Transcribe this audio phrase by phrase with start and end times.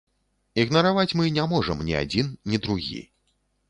[0.63, 3.09] Ігнараваць мы не можам ні адзін, ні другі.